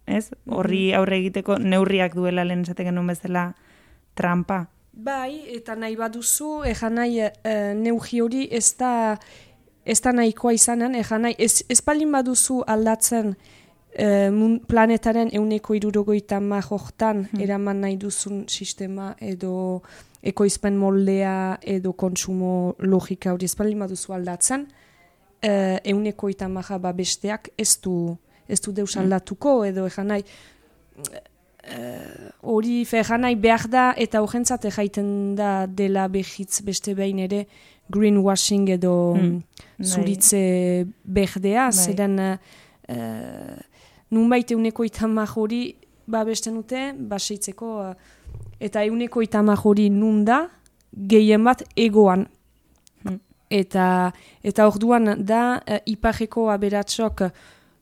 ez? 0.07 0.31
Horri 0.47 0.91
mhm. 0.91 1.01
aurre 1.01 1.19
egiteko 1.23 1.59
neurriak 1.59 2.15
duela 2.15 2.45
lehen 2.45 2.65
esate 2.67 2.87
genuen 2.87 3.13
bezala 3.13 3.51
trampa. 4.15 4.67
Bai, 4.93 5.43
eta 5.53 5.75
nahi 5.77 5.97
baduzu, 5.97 6.63
ejan 6.65 6.97
nahi 6.97 7.21
e, 7.21 7.57
neurri 7.77 8.23
hori 8.25 8.47
ez 8.51 8.71
da, 8.81 9.19
ez 9.85 10.01
da 10.01 10.13
nahikoa 10.17 10.55
izanen, 10.57 10.95
ejan 10.97 11.27
nahi, 11.27 11.37
ez, 11.39 11.63
ez 11.69 11.83
baduzu 11.85 12.63
aldatzen 12.67 13.37
e, 13.97 14.09
planetaren 14.69 15.31
euneko 15.33 15.75
irurogoita 15.75 16.41
mahortan 16.41 17.25
hmm. 17.31 17.41
eraman 17.41 17.81
nahi 17.81 17.97
duzun 17.97 18.45
sistema 18.49 19.15
edo 19.21 19.83
ekoizpen 20.27 20.77
moldea 20.77 21.59
edo 21.63 21.93
kontsumo 21.93 22.75
logika 22.79 23.33
hori 23.33 23.47
espaldin 23.47 23.85
baduzu 23.85 24.15
aldatzen, 24.17 24.67
uh, 25.47 25.77
euneko 25.85 26.31
eta 26.33 26.49
maha 26.49 26.79
besteak 26.93 27.51
ez 27.59 27.77
du, 27.83 28.17
ez 28.49 28.61
du 28.61 28.73
deus 28.73 28.97
mm. 28.97 29.03
aldatuko 29.05 29.65
edo 29.69 29.87
egan 29.87 30.11
nahi, 30.11 30.25
uh, 30.99 32.31
hori 32.43 32.83
uh, 32.83 33.17
nahi 33.19 33.37
behar 33.37 33.69
da 33.71 33.87
eta 33.97 34.23
horrentzat 34.25 34.65
egaiten 34.73 35.37
da 35.37 35.67
dela 35.67 36.09
behitz 36.09 36.63
beste 36.63 36.95
behin 36.95 37.23
ere 37.29 37.47
greenwashing 37.93 38.69
edo 38.75 39.15
mm. 39.15 39.41
zuritze 39.83 40.87
berdea, 41.05 41.71
bai. 41.71 41.85
zeren 41.87 42.19
uh, 42.19 42.37
nunbait 44.11 44.51
euneko 44.51 44.85
eta 44.85 45.27
hori 45.35 45.77
babesten 46.07 46.55
dute, 46.55 46.93
baseitzeko 46.97 47.73
uh, 47.81 47.95
eta 48.61 48.85
euneko 48.85 49.23
itamak 49.23 49.65
hori 49.65 49.91
nun 49.91 50.25
da, 50.25 50.47
gehien 50.93 51.45
bat 51.45 51.63
egoan. 51.77 52.27
Hmm. 53.03 53.19
Eta, 53.51 54.13
eta 54.43 54.67
orduan 54.67 55.25
da, 55.27 55.61
uh, 55.61 55.79
ipareko 55.87 56.51
aberatzok 56.51 57.23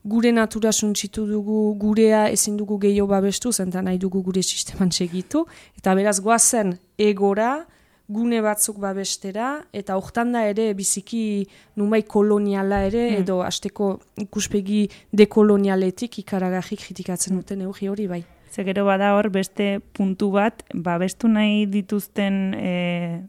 gure 0.05 0.33
natura 0.33 0.73
suntzitu 0.73 1.27
dugu, 1.27 1.75
gurea 1.81 2.29
ezin 2.29 2.57
dugu 2.57 2.79
gehiago 2.79 3.09
babestu, 3.09 3.53
zenta 3.53 3.83
nahi 3.83 3.99
dugu 3.99 4.23
gure 4.23 4.43
sisteman 4.43 4.91
segitu, 4.93 5.47
eta 5.79 5.95
beraz 5.95 6.21
goazen 6.21 6.77
egora, 6.99 7.65
gune 8.09 8.41
batzuk 8.45 8.79
babestera, 8.83 9.65
eta 9.73 9.97
hortan 9.97 10.35
da 10.35 10.45
ere 10.51 10.73
biziki 10.77 11.47
numai 11.81 12.03
koloniala 12.03 12.85
ere, 12.91 13.09
hmm. 13.09 13.25
edo 13.25 13.41
asteko 13.47 13.95
ikuspegi 14.27 14.85
dekolonialetik 15.13 16.21
ikaragajik 16.25 16.85
kritikatzen 16.85 17.41
duten 17.41 17.65
eugi 17.65 17.89
hori 17.89 18.09
bai. 18.11 18.25
Ze 18.55 18.63
gero 18.63 18.85
bada 18.87 19.09
hor 19.17 19.33
beste 19.35 19.81
puntu 19.99 20.29
bat, 20.31 20.61
babestu 20.71 21.27
nahi 21.27 21.65
dituzten 21.67 22.37
e, 22.55 22.75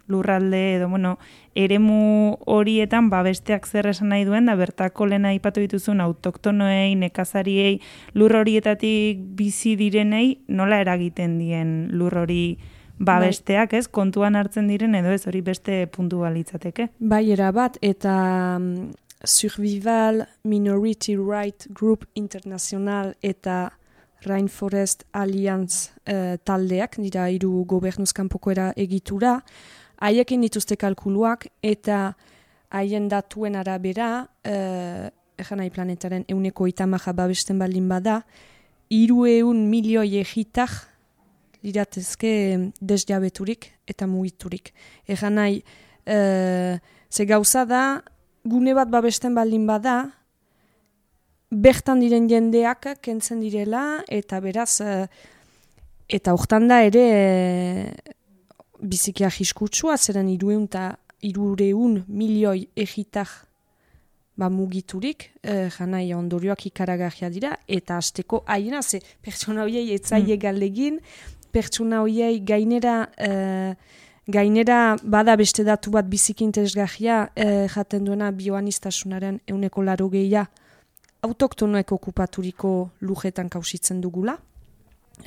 lurralde 0.05 0.59
edo, 0.75 0.89
bueno, 0.91 1.15
eremu 1.57 2.35
horietan 2.45 3.09
babesteak 3.09 3.65
zer 3.65 3.89
esan 3.89 4.11
nahi 4.13 4.27
duen, 4.27 4.45
da 4.45 4.53
bertako 4.59 5.07
lena 5.09 5.31
ipatu 5.33 5.63
dituzun 5.65 6.03
autoktonoei, 6.05 6.93
nekazariei, 7.01 7.79
lur 8.13 8.37
horietatik 8.37 9.25
bizi 9.39 9.73
direnei, 9.79 10.43
nola 10.45 10.83
eragiten 10.85 11.39
dien 11.41 11.73
lur 11.97 12.21
hori 12.21 12.43
babesteak, 12.99 13.73
ez? 13.73 13.87
Kontuan 13.91 14.35
hartzen 14.35 14.67
diren 14.71 14.95
edo 14.95 15.11
ez 15.13 15.25
hori 15.27 15.41
beste 15.45 15.85
puntu 15.91 16.23
balitzateke. 16.23 16.89
Bai, 16.99 17.25
era 17.33 17.51
bat, 17.55 17.77
eta 17.81 18.15
um, 18.57 18.91
Survival 19.25 20.25
Minority 20.43 21.15
Right 21.17 21.67
Group 21.73 22.05
International 22.15 23.15
eta 23.21 23.71
Rainforest 24.25 25.05
Alliance 25.13 25.91
uh, 26.09 26.37
taldeak, 26.43 26.97
dira 27.03 27.27
hiru 27.29 27.65
gobernuzkanpoko 27.69 28.53
era 28.55 28.71
egitura, 28.77 29.39
haiekin 30.01 30.41
dituzte 30.45 30.77
kalkuluak 30.79 31.47
eta 31.63 32.15
haien 32.75 33.07
datuen 33.11 33.55
arabera, 33.55 34.25
uh, 34.47 35.07
nahi 35.35 35.69
planetaren 35.69 36.23
euneko 36.31 36.67
itamaja 36.67 37.13
babesten 37.13 37.59
baldin 37.59 37.87
bada, 37.91 38.21
hiru 38.89 39.25
eun 39.27 39.65
milioi 39.69 40.17
egitak 40.21 40.94
liratezke 41.65 42.33
desjabeturik 42.79 43.71
eta 43.89 44.07
mugiturik. 44.07 44.71
Egan 45.09 45.39
nahi, 45.41 45.63
uh, 46.05 46.77
ze 47.09 47.25
gauza 47.25 47.65
da, 47.65 47.85
gune 48.45 48.75
bat 48.77 48.91
babesten 48.93 49.33
baldin 49.35 49.65
bada, 49.65 49.97
bertan 51.51 52.01
diren 52.01 52.27
jendeak 52.29 52.87
kentzen 53.01 53.41
direla 53.43 54.03
eta 54.11 54.39
beraz 54.41 54.81
eh, 54.81 55.07
eta 56.09 56.33
hortan 56.33 56.67
da 56.67 56.81
ere 56.85 57.03
e, 57.13 57.23
bizikia 58.81 59.29
jiskutsua 59.29 59.97
zeren 59.97 60.29
irueun 60.29 60.67
eta 60.69 60.95
irureun 61.25 62.03
milioi 62.07 62.67
egitak 62.75 63.29
ba 64.35 64.49
mugiturik 64.49 65.31
e, 65.41 65.69
janai 65.71 66.13
ondorioak 66.13 66.65
ikaragarria 66.67 67.29
dira 67.29 67.55
eta 67.67 67.97
hasteko 67.97 68.43
haiena 68.45 68.81
ze 68.83 68.99
pertsona 69.21 69.63
hoiei 69.63 69.93
etzaile 69.95 70.35
mm. 70.35 70.41
galegin 70.41 70.99
pertsona 71.55 72.03
hoiei 72.03 72.41
gainera 72.43 73.05
Gainera, 74.25 74.95
bada 75.05 75.35
beste 75.37 75.61
datu 75.61 75.91
bat 75.93 76.07
biziki 76.09 76.41
interesgarria 76.47 77.27
jaten 77.69 78.07
duena 78.07 78.31
bioanistasunaren 78.33 79.35
euneko 79.53 79.83
laro 79.85 80.07
gehia 80.09 80.47
autoktonoek 81.25 81.91
okupaturiko 81.95 82.73
lujetan 83.01 83.49
kausitzen 83.53 84.01
dugula. 84.01 84.37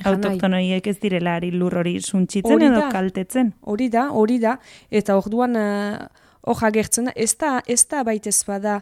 Autoktonoiek 0.05 0.87
ez 0.87 0.97
direlari 1.01 1.49
lur 1.51 1.79
hori 1.81 1.97
suntxitzen 1.99 2.65
edo 2.69 2.85
kaltetzen. 2.93 3.53
Hori 3.71 3.89
da, 3.91 4.09
hori 4.15 4.37
da. 4.39 4.57
Eta 4.91 5.17
orduan 5.19 5.57
hor 5.57 6.55
uh, 6.55 6.67
agertzen 6.69 7.09
da, 7.09 7.15
ez 7.15 7.33
da, 7.41 7.57
ez 7.67 7.81
da 7.89 8.03
baitez 8.07 8.37
bada 8.47 8.79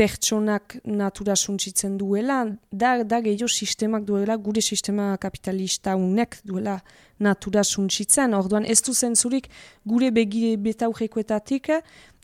pertsonak 0.00 0.78
natura 0.88 1.34
suntxitzen 1.36 1.98
duela, 2.00 2.40
da, 2.72 2.94
da 3.04 3.20
gehiago 3.20 3.50
sistemak 3.52 4.06
duela, 4.08 4.38
gure 4.40 4.62
sistema 4.64 5.12
kapitalista 5.20 5.96
unek 6.00 6.38
duela 6.48 6.78
natura 7.20 7.64
suntxitzen. 7.64 8.32
Orduan 8.38 8.64
ez 8.64 8.80
du 8.86 8.94
zentzurik 8.94 9.50
gure 9.84 10.08
begire 10.16 10.56
betaurekoetatik 10.64 11.68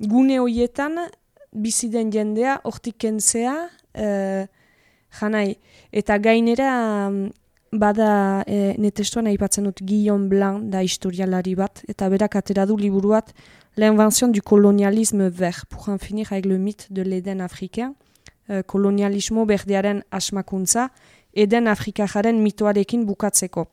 gune 0.00 0.38
hoietan 0.40 1.02
biziden 1.52 2.12
jendea 2.12 2.61
hortik 2.64 2.97
kentzea, 3.04 3.56
uh, 3.68 4.47
janai. 5.21 5.49
Eta 5.92 6.16
gainera 6.21 6.71
bada 7.76 8.42
e, 8.47 8.75
netestuan 8.80 9.26
aipatzen 9.28 9.66
dut 9.68 9.83
Guillaume 9.85 10.28
Blanc 10.30 10.71
da 10.73 10.83
historialari 10.87 11.56
bat, 11.59 11.83
eta 11.90 12.09
berak 12.12 12.37
atera 12.38 12.64
du 12.68 12.76
liburuat 12.78 13.33
l'invention 13.76 14.28
du 14.28 14.42
colonialisme 14.42 15.28
vert, 15.28 15.66
pour 15.66 15.88
en 15.88 15.99
finir 15.99 16.33
avec 16.33 16.47
le 16.47 16.59
mythe 16.59 16.92
de 16.92 17.02
l'Eden 17.02 17.40
africain, 17.40 17.95
uh, 18.49 18.62
kolonialismo 18.62 19.45
berdearen 19.47 20.02
asmakuntza, 20.11 20.90
Eden 21.35 21.66
Afrikajaren 21.68 22.40
mitoarekin 22.40 23.04
bukatzeko. 23.04 23.66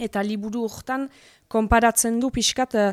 Eta 0.00 0.22
liburu 0.22 0.64
hortan 0.64 1.08
konparatzen 1.48 2.20
du 2.20 2.30
pixkat 2.30 2.74
uh, 2.74 2.92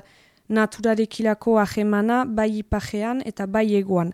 naturarekilako 0.49 1.57
ahemana 1.59 2.25
bai 2.25 2.49
ipajean 2.59 3.21
eta 3.25 3.47
bai 3.47 3.67
egoan 3.79 4.11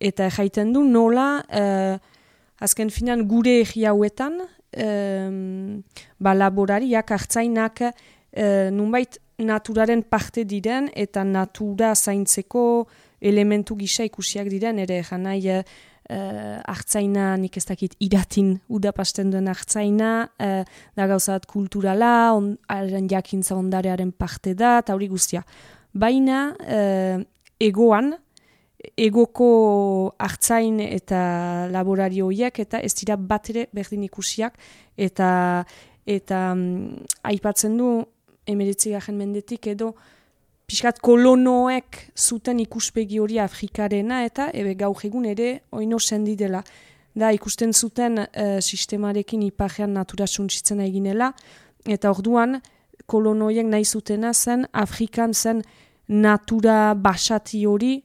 eta 0.00 0.28
jaiten 0.32 0.72
du 0.72 0.84
nola 0.84 1.42
uh, 1.48 1.96
azken 2.60 2.90
finan 2.90 3.26
gure 3.28 3.60
egi 3.62 3.86
hauetan 3.88 4.40
um, 4.40 5.82
ba 6.20 6.34
laborariak 6.34 7.12
hartzainak 7.16 7.82
uh, 7.84 8.68
nunbait 8.72 9.20
naturaren 9.44 10.02
parte 10.02 10.44
diren 10.44 10.88
eta 10.94 11.24
natura 11.24 11.94
zaintzeko 11.94 12.88
elementu 13.20 13.76
gisa 13.76 14.04
ikusiak 14.04 14.48
diren 14.48 14.78
ere 14.78 15.02
janai 15.04 15.40
uh, 15.50 15.62
uh, 16.10 16.60
hartzaina, 16.68 17.34
nik 17.40 17.56
ez 17.56 17.64
dakit 17.68 17.96
iratin 18.02 18.54
udapasten 18.68 19.30
duen 19.32 19.50
hartzaina, 19.50 20.12
uh, 20.40 20.62
da 20.96 21.06
gauzat 21.10 21.46
kulturala, 21.50 22.32
on, 22.36 22.56
jakintza 23.10 23.56
ondarearen 23.56 24.12
parte 24.12 24.54
da, 24.54 24.78
eta 24.84 24.96
hori 24.96 25.10
guztia. 25.10 25.44
Baina, 25.92 26.50
uh, 26.60 27.22
egoan, 27.60 28.14
egoko 28.96 30.14
hartzain 30.20 30.78
eta 30.80 31.68
laborarioiak 31.72 32.62
eta 32.62 32.80
ez 32.80 32.94
dira 32.96 33.16
bat 33.16 33.50
ere 33.52 33.66
berdin 33.76 34.06
ikusiak 34.06 34.56
eta 34.96 35.30
eta 36.08 36.38
um, 36.54 36.62
aipatzen 37.28 37.76
du 37.76 37.90
emeritzi 38.46 38.94
garen 38.94 39.16
mendetik 39.16 39.66
edo 39.66 39.94
pixkat 40.70 41.00
kolonoek 41.02 41.98
zuten 42.14 42.60
ikuspegi 42.62 43.18
hori 43.18 43.40
Afrikarena 43.42 44.22
eta 44.24 44.50
ebe 44.54 44.76
gaur 44.78 45.00
egun 45.04 45.26
ere 45.26 45.60
oino 45.72 45.98
sendi 45.98 46.36
dela. 46.36 46.62
Da 47.14 47.32
ikusten 47.34 47.72
zuten 47.74 48.20
uh, 48.22 48.60
sistemarekin 48.60 49.42
ipajean 49.42 49.92
natura 49.98 50.28
suntsitzen 50.30 50.80
eginela 50.84 51.32
eta 51.86 52.12
orduan 52.14 52.60
kolonoiek 53.10 53.66
nahi 53.66 53.84
zutena 53.84 54.30
zen 54.32 54.66
Afrikan 54.72 55.34
zen 55.34 55.64
natura 56.06 56.94
basati 56.94 57.64
hori 57.66 57.96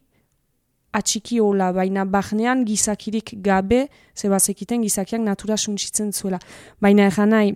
atxiki 0.95 1.41
hola, 1.43 1.71
baina 1.75 2.05
bahnean 2.05 2.63
gizakirik 2.65 3.33
gabe, 3.43 3.85
zebazekiten 4.15 4.85
gizakiak 4.85 5.21
natura 5.21 5.57
suntsitzen 5.57 6.13
zuela. 6.13 6.39
Baina 6.81 7.09
egan 7.11 7.33
nahi, 7.35 7.55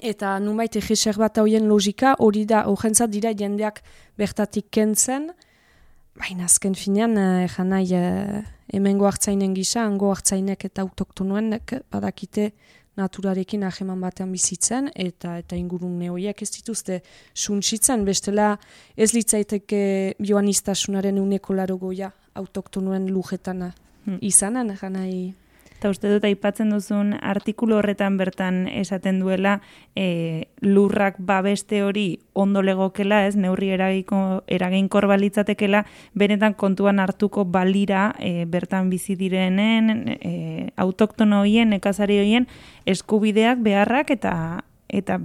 Eta 0.00 0.38
nunbait 0.40 0.76
egiser 0.76 1.18
bat 1.20 1.36
hauen 1.38 1.66
logika, 1.68 2.14
hori 2.18 2.46
da, 2.48 2.64
horrentzat 2.70 3.10
dira 3.12 3.34
jendeak 3.36 3.82
bertatik 4.16 4.70
kentzen, 4.72 5.28
baina 6.16 6.46
azken 6.48 6.74
finean, 6.74 7.18
egan 7.44 7.72
nahi, 7.74 7.92
e, 7.92 8.42
hemengo 8.72 9.06
hartzainen 9.08 9.52
gisa, 9.54 9.84
hango 9.84 10.10
hartzainek 10.12 10.64
eta 10.64 10.82
autoktonuen 10.86 11.52
badakite 11.92 12.52
naturarekin 12.96 13.64
aheman 13.64 14.00
batean 14.04 14.32
bizitzen, 14.32 14.90
eta 14.94 15.36
eta 15.40 15.56
ingurun 15.56 15.98
neoiak 16.00 16.42
ez 16.44 16.50
dituzte 16.56 17.00
suntsitzen, 17.34 18.04
bestela 18.04 18.56
ez 18.96 19.12
litzaiteke 19.12 19.82
joan 20.20 20.48
iztasunaren 20.48 21.20
uneko 21.20 21.56
laro 21.56 21.78
goia 21.80 22.12
autoktonuen 22.34 23.08
lujetana 23.12 23.72
hmm. 24.04 24.18
izanen, 24.20 24.72
egan 24.76 24.96
nahi, 24.98 25.22
Eta 25.82 25.90
uste 25.90 26.10
dut 26.12 26.22
aipatzen 26.22 26.68
duzun 26.70 27.08
artikulu 27.26 27.74
horretan 27.80 28.14
bertan 28.14 28.68
esaten 28.70 29.16
duela 29.18 29.56
e, 29.98 30.44
lurrak 30.62 31.16
babeste 31.18 31.80
hori 31.82 32.20
ondo 32.38 32.62
legokela, 32.62 33.24
ez, 33.26 33.34
neurri 33.34 33.72
eragiko, 33.74 34.44
eraginkor 34.46 35.08
balitzatekela, 35.10 35.80
benetan 36.14 36.54
kontuan 36.54 37.02
hartuko 37.02 37.42
balira 37.42 38.12
e, 38.22 38.44
bertan 38.46 38.94
bizi 38.94 39.18
direnen, 39.18 39.90
e, 40.22 40.70
autoktono 40.78 41.42
hoien, 41.42 41.74
nekazari 41.74 42.20
hoien, 42.22 42.46
eskubideak, 42.86 43.58
beharrak 43.66 44.14
eta 44.14 44.36
eta 44.86 45.18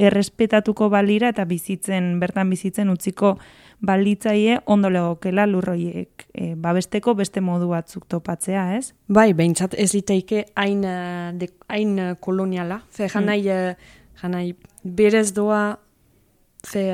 errespetatuko 0.00 0.88
balira 0.90 1.30
eta 1.30 1.44
bizitzen, 1.46 2.16
bertan 2.18 2.50
bizitzen 2.50 2.90
utziko 2.90 3.36
balitzaie 3.80 4.58
ondo 4.66 4.90
legokela 4.92 5.46
lurroiek 5.48 6.26
e, 6.34 6.54
babesteko 6.54 7.14
beste 7.16 7.40
modu 7.40 7.70
batzuk 7.70 8.04
topatzea, 8.10 8.66
ez? 8.76 8.92
Bai, 9.08 9.30
behintzat 9.36 9.74
ez 9.80 9.90
liteike 9.94 10.44
hain, 10.60 10.84
eh, 10.84 11.48
hain 11.72 11.98
eh, 11.98 12.10
koloniala. 12.20 12.82
Fe, 12.92 13.08
janai, 13.08 13.40
mm. 13.40 13.94
janai 14.20 14.44
berez 14.84 15.30
doa, 15.36 15.78
fe, 16.66 16.90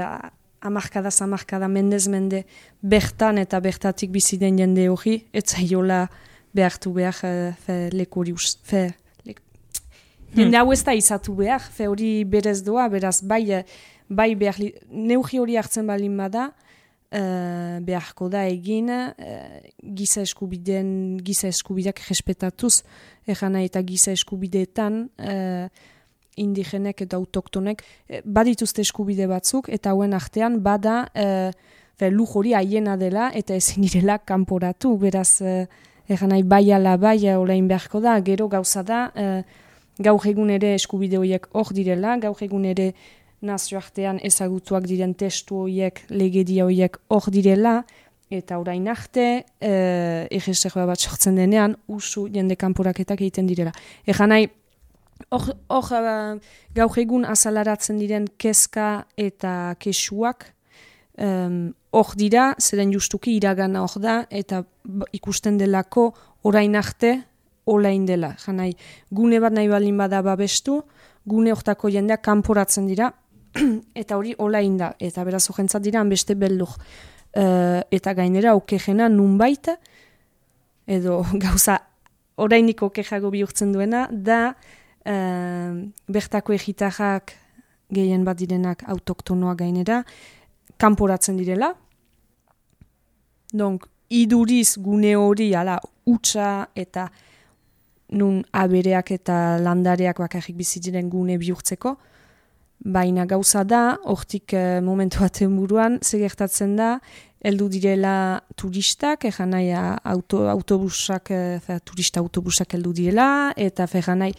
amarkada, 0.66 1.10
zamarkada, 1.10 1.68
mendez 1.68 2.06
mende, 2.08 2.44
bertan 2.82 3.38
eta 3.42 3.60
bertatik 3.60 4.12
biziden 4.14 4.58
jende 4.62 4.86
hori, 4.90 5.18
etzaiola 5.34 6.06
behartu 6.56 6.92
behar 6.94 7.18
fe, 7.66 7.80
lekuri 7.92 8.34
fe, 8.38 8.86
hmm. 8.86 9.34
Jende 10.36 10.58
hau 10.58 10.72
ez 10.72 10.82
da 10.84 10.92
izatu 10.94 11.34
behar, 11.34 11.60
fe 11.60 11.86
hori 11.88 12.24
berez 12.24 12.60
doa, 12.64 12.88
beraz, 12.92 13.20
bai, 13.22 13.62
bai 14.08 14.34
behar, 14.36 14.58
neugi 14.90 15.38
hori 15.40 15.56
hartzen 15.56 15.86
balin 15.86 16.16
bada, 16.16 16.50
uh, 17.12 17.78
beharko 17.84 18.28
da 18.32 18.44
egin 18.48 18.90
uh, 18.90 19.12
giza 19.96 20.22
eskubideen 20.26 21.18
giza 21.24 21.48
eskubideak 21.48 22.00
respetatuz. 22.08 22.82
Egan 23.26 23.56
eta 23.60 23.82
giza 23.82 24.12
eskubideetan 24.12 25.04
uh, 25.18 25.68
indigenek 26.36 27.00
eta 27.06 27.16
autoktonek 27.16 27.82
badituzte 28.24 28.82
eskubide 28.84 29.26
batzuk 29.26 29.70
eta 29.72 29.94
hauen 29.94 30.12
artean 30.14 30.60
bada 30.62 31.06
uh, 31.16 31.50
luj 32.12 32.34
hori 32.36 32.52
haiena 32.52 32.96
dela 33.00 33.30
eta 33.34 33.54
ezin 33.56 33.86
direla 33.86 34.18
kanporatu. 34.18 34.96
Beraz 35.00 35.40
uh, 35.40 35.64
egan 36.08 36.34
nahi 36.34 36.42
bai 36.42 36.72
ala 36.72 36.96
bai 36.96 37.18
olain 37.34 37.68
beharko 37.68 38.00
da. 38.00 38.20
Gero 38.20 38.48
gauza 38.48 38.82
da 38.82 39.06
uh, 39.16 39.40
gaur 39.98 40.26
egun 40.28 40.50
ere 40.52 40.74
eskubide 40.76 41.18
horiek 41.18 41.48
hor 41.52 41.72
direla 41.72 42.16
gaur 42.20 42.36
egun 42.44 42.64
ere 42.68 42.92
nazioartean 43.46 44.18
ezagutuak 44.24 44.86
diren 44.88 45.14
testu 45.14 45.62
horiek, 45.64 46.02
legedia 46.10 46.66
horiek 46.66 46.98
hor 47.08 47.30
direla, 47.32 47.80
eta 48.30 48.58
orain 48.58 48.88
arte, 48.90 49.44
e, 49.60 50.38
bat 50.74 51.00
sortzen 51.00 51.36
denean, 51.36 51.76
usu 51.86 52.26
jende 52.32 52.56
kanporaketak 52.56 53.20
egiten 53.20 53.46
direla. 53.46 53.72
Egan 54.06 54.28
nahi, 54.34 54.48
hor 55.30 55.92
e, 55.94 56.40
gaur 56.74 56.98
egun 56.98 57.24
azalaratzen 57.24 57.98
diren 57.98 58.26
kezka 58.38 59.06
eta 59.16 59.74
kesuak, 59.78 60.52
hor 61.96 62.10
dira, 62.20 62.50
zeren 62.60 62.92
justuki 62.92 63.38
iragana 63.38 63.80
hor 63.86 64.02
da, 64.02 64.16
eta 64.30 64.64
ikusten 65.16 65.56
delako 65.56 66.10
orain 66.44 66.76
arte, 66.76 67.22
olain 67.66 68.06
dela. 68.06 68.34
Janai, 68.38 68.72
gune 69.10 69.40
bat 69.42 69.54
nahi 69.54 69.68
balin 69.68 69.96
bada 69.98 70.22
babestu, 70.22 70.82
gune 71.26 71.52
hortako 71.52 71.90
jendeak 71.90 72.22
kanporatzen 72.22 72.86
dira, 72.86 73.10
eta 74.00 74.16
hori 74.16 74.34
hola 74.38 74.62
inda, 74.64 74.92
eta 75.00 75.24
beraz 75.24 75.46
jentzat 75.48 75.84
dira 75.84 76.04
beste 76.04 76.34
beldur. 76.34 76.72
Uh, 77.36 77.82
eta 77.92 78.14
gainera 78.16 78.54
okejena 78.56 79.08
nunbait, 79.12 79.68
edo 80.86 81.22
gauza 81.44 81.80
orainik 82.36 82.82
okejago 82.82 83.30
bihurtzen 83.30 83.72
duena, 83.72 84.06
da 84.10 84.52
uh, 84.52 85.82
bertako 86.08 86.56
egitajak 86.56 87.34
gehien 87.92 88.24
bat 88.24 88.38
direnak 88.38 88.82
autoktonoa 88.88 89.54
gainera, 89.54 90.02
kanporatzen 90.80 91.36
direla. 91.38 91.72
Donk, 93.52 93.86
iduriz 94.10 94.76
gune 94.82 95.14
hori, 95.16 95.52
ala, 95.54 95.78
utxa 96.06 96.68
eta 96.76 97.06
nun 98.16 98.42
abereak 98.54 99.10
eta 99.16 99.56
landareak 99.62 100.20
bakarrik 100.22 100.56
bizitzen 100.58 101.08
gune 101.10 101.38
bihurtzeko, 101.38 101.96
Baina 102.84 103.24
gauza 103.26 103.64
da, 103.64 103.98
hortik 104.04 104.52
uh, 104.54 104.80
momentu 104.84 105.22
baten 105.24 105.56
buruan, 105.56 105.98
segertatzen 106.02 106.76
da, 106.76 106.96
heldu 107.46 107.68
direla 107.70 108.42
turistak, 108.58 109.26
egan 109.28 109.52
nahi 109.54 109.70
auto, 109.76 110.46
autobusak, 110.50 111.30
e, 111.30 111.76
turista 111.84 112.20
autobusak 112.20 112.74
heldu 112.74 112.94
direla, 112.96 113.28
eta 113.56 113.86
egan 114.00 114.24
nahi 114.24 114.34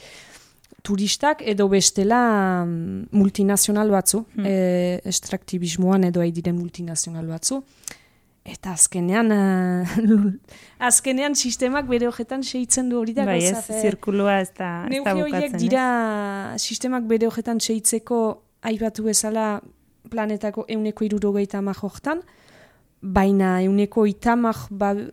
turistak 0.87 1.41
edo 1.43 1.67
bestela 1.71 2.19
um, 2.63 3.05
multinazional 3.11 3.91
batzu, 3.91 4.23
hmm. 4.35 4.45
e, 4.45 5.01
estraktibismoan 5.11 6.07
edo 6.09 6.23
diren 6.31 6.55
multinazional 6.57 7.27
batzu. 7.27 7.61
Eta 8.47 8.71
azkenean, 8.77 9.31
uh, 9.31 10.27
azkenean 10.89 11.35
sistemak 11.35 11.87
bere 11.89 12.07
hogetan 12.07 12.45
seitzen 12.47 12.87
du 12.89 13.01
hori 13.01 13.15
da. 13.17 13.25
Bai 13.27 13.41
ez, 13.43 13.59
zirkulua 13.81 14.39
ez 14.43 14.51
da, 14.55 14.71
ez 14.87 15.01
da 15.03 15.15
bukatzen. 15.17 15.57
dira 15.59 15.87
sistemak 16.61 17.09
bere 17.09 17.27
hogetan 17.27 17.59
seitzeko 17.59 18.21
aipatu 18.71 19.03
bezala 19.09 19.59
planetako 20.07 20.63
euneko 20.71 21.03
irurogeita 21.03 21.59
amajoktan, 21.59 22.23
baina 23.01 23.59
euneko 23.61 24.07
itamak 24.09 24.71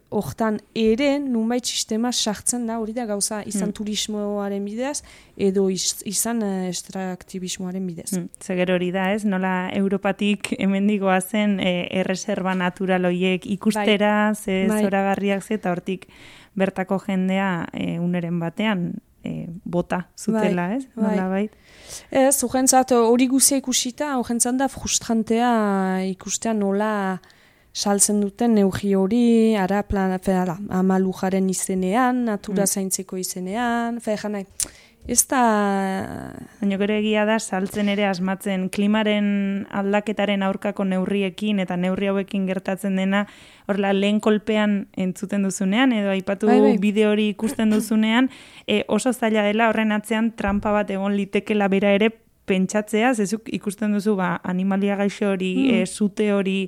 hortan 0.09 0.57
ere 0.75 1.19
nunbait 1.21 1.67
sistema 1.69 2.13
sartzen 2.13 2.67
da 2.67 2.79
hori 2.81 2.95
da 2.97 3.05
gauza 3.05 3.43
izan 3.45 3.69
hmm. 3.69 3.75
turismoaren 3.77 4.65
bidez 4.65 5.03
edo 5.37 5.67
izan 5.69 6.41
uh, 6.43 6.69
estraktibismoaren 6.71 7.87
bidez. 7.87 8.11
Hmm. 8.15 8.31
Zeger 8.41 8.73
hori 8.73 8.91
da 8.95 9.11
ez, 9.13 9.25
nola 9.29 9.69
Europatik 9.77 10.55
hemendigoa 10.59 11.21
zen 11.21 11.59
e, 11.61 11.75
erreserba 12.01 12.55
natural 12.57 13.05
horiek 13.05 13.45
ikustera, 13.47 14.15
bai. 14.33 14.35
ze 14.35 14.65
bai. 14.71 14.81
zoragarriak 14.83 15.45
ze 15.45 15.61
eta 15.61 15.75
hortik 15.75 16.09
bertako 16.57 17.03
jendea 17.05 17.67
e, 17.73 17.99
uneren 18.01 18.41
batean 18.41 18.95
e, 19.23 19.51
bota 19.65 20.07
zutela 20.17 20.71
bai. 20.71 20.81
ez, 20.81 20.89
nola 20.97 21.29
bai. 21.29 21.47
Ez, 22.11 22.41
hori 22.97 23.29
guzia 23.29 23.61
ikusita, 23.61 24.17
urgentzan 24.19 24.57
da 24.57 24.69
frustrantea 24.73 25.55
ikustea 26.17 26.57
nola 26.57 27.21
saltzen 27.75 28.21
duten 28.23 28.55
neugi 28.55 28.95
hori, 28.95 29.57
ara 29.59 29.83
plan, 29.83 30.15
fe, 30.23 30.33
ala, 30.39 30.57
izenean, 31.51 32.25
natura 32.25 32.63
hmm. 32.63 32.73
zaintzeko 32.75 33.17
izenean, 33.19 34.01
fe, 34.01 34.17
janai, 34.17 34.47
Ez 35.05 35.27
da... 35.29 36.33
Baina 36.63 36.79
gero 36.81 36.95
egia 36.97 37.27
da, 37.29 37.37
saltzen 37.37 37.91
ere 37.93 38.07
asmatzen 38.09 38.71
klimaren 38.73 39.67
aldaketaren 39.69 40.43
aurkako 40.47 40.87
neurriekin 40.89 41.61
eta 41.61 41.77
neurri 41.77 42.09
hauekin 42.09 42.47
gertatzen 42.49 42.97
dena, 42.97 43.27
horla 43.69 43.93
lehen 43.93 44.23
kolpean 44.25 44.87
entzuten 44.97 45.45
duzunean, 45.45 45.93
edo 45.93 46.09
aipatu 46.15 46.49
bai, 46.49 46.59
bai. 46.65 46.73
bideo 46.81 47.13
hori 47.13 47.29
ikusten 47.35 47.77
duzunean, 47.77 48.31
e, 48.67 48.81
oso 48.97 49.13
zaila 49.13 49.45
dela 49.45 49.69
horren 49.69 49.93
atzean 49.93 50.33
trampa 50.39 50.73
bat 50.73 50.89
egon 50.97 51.19
litekela 51.19 51.69
bera 51.69 51.93
ere 51.93 52.09
pentsatzea, 52.49 53.13
zezuk 53.13 53.53
ikusten 53.53 53.93
duzu 53.93 54.17
ba, 54.17 54.39
animalia 54.43 54.97
gaixo 54.97 55.35
hori, 55.35 55.55
mm. 55.67 55.83
e, 55.83 55.87
zute 55.87 56.33
hori, 56.33 56.59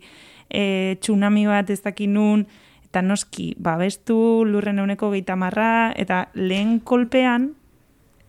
e, 0.51 0.97
tsunami 1.01 1.47
bat 1.47 1.71
ez 1.71 1.81
dakinun, 1.85 2.47
eta 2.87 3.03
noski, 3.03 3.53
babestu 3.59 4.17
lurren 4.49 4.79
euneko 4.83 5.11
gehieta 5.13 5.37
marra, 5.37 5.93
eta 5.97 6.27
lehen 6.35 6.79
kolpean, 6.81 7.51